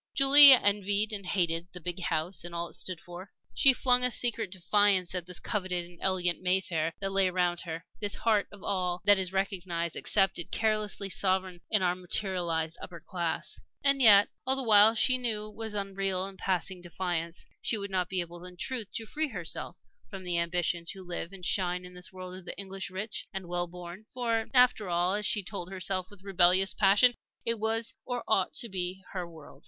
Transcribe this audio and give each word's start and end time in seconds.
Julie 0.15 0.51
envied 0.51 1.13
and 1.13 1.27
hated 1.27 1.67
the 1.73 1.79
big 1.79 2.01
house 2.01 2.43
and 2.43 2.55
all 2.55 2.69
it 2.69 2.73
stood 2.73 2.99
for; 2.99 3.29
she 3.53 3.71
flung 3.71 4.03
a 4.03 4.09
secret 4.09 4.49
defiance 4.49 5.13
at 5.13 5.27
this 5.27 5.39
coveted 5.39 5.85
and 5.85 5.99
elegant 6.01 6.41
Mayfair 6.41 6.91
that 6.99 7.11
lay 7.11 7.27
around 7.29 7.59
her, 7.65 7.85
this 7.99 8.15
heart 8.15 8.47
of 8.51 8.63
all 8.63 9.03
that 9.05 9.19
is 9.19 9.31
recognized, 9.31 9.95
accepted, 9.95 10.49
carelessly 10.49 11.07
sovereign 11.07 11.61
in 11.69 11.83
our 11.83 11.93
"materialized" 11.93 12.79
upper 12.81 12.99
class. 12.99 13.61
And 13.83 14.01
yet 14.01 14.29
all 14.43 14.55
the 14.55 14.63
while 14.63 14.95
she 14.95 15.19
knew 15.19 15.41
that 15.41 15.49
it 15.49 15.55
was 15.55 15.73
an 15.75 15.89
unreal 15.89 16.25
and 16.25 16.35
passing 16.39 16.81
defiance. 16.81 17.45
She 17.61 17.77
would 17.77 17.91
not 17.91 18.09
be 18.09 18.21
able 18.21 18.43
in 18.43 18.57
truth 18.57 18.87
to 18.95 19.05
free 19.05 19.27
herself 19.27 19.79
from 20.09 20.23
the 20.23 20.39
ambition 20.39 20.83
to 20.85 21.03
live 21.03 21.31
and 21.31 21.45
shine 21.45 21.85
in 21.85 21.93
this 21.93 22.11
world 22.11 22.33
of 22.35 22.45
the 22.45 22.57
English 22.57 22.89
rich 22.89 23.27
and 23.31 23.47
well 23.47 23.67
born. 23.67 24.05
For, 24.11 24.47
after 24.51 24.89
all, 24.89 25.13
as 25.13 25.27
she 25.27 25.43
told 25.43 25.69
herself 25.69 26.09
with 26.09 26.23
rebellious 26.23 26.73
passion, 26.73 27.13
it 27.45 27.59
was 27.59 27.93
or 28.03 28.23
ought 28.27 28.55
to 28.55 28.67
be 28.67 29.03
her 29.11 29.29
world. 29.29 29.59